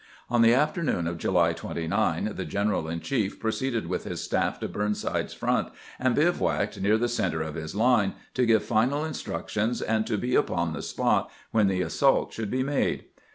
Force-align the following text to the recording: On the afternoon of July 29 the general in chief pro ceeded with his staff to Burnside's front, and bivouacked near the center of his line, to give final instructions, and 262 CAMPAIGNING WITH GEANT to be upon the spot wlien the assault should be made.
On 0.31 0.41
the 0.41 0.55
afternoon 0.55 1.05
of 1.05 1.19
July 1.19 1.53
29 1.53 2.31
the 2.33 2.43
general 2.43 2.87
in 2.87 3.01
chief 3.01 3.39
pro 3.39 3.51
ceeded 3.51 3.85
with 3.85 4.03
his 4.03 4.19
staff 4.19 4.59
to 4.59 4.67
Burnside's 4.67 5.35
front, 5.35 5.67
and 5.99 6.15
bivouacked 6.15 6.81
near 6.81 6.97
the 6.97 7.07
center 7.07 7.43
of 7.43 7.53
his 7.53 7.75
line, 7.75 8.15
to 8.33 8.47
give 8.47 8.63
final 8.63 9.05
instructions, 9.05 9.79
and 9.79 10.07
262 10.07 10.15
CAMPAIGNING 10.15 10.31
WITH 10.31 10.31
GEANT 10.31 10.47
to 10.47 10.57
be 10.57 10.63
upon 10.63 10.73
the 10.73 10.81
spot 11.21 11.31
wlien 11.53 11.67
the 11.67 11.81
assault 11.85 12.33
should 12.33 12.49
be 12.49 12.63
made. 12.63 13.03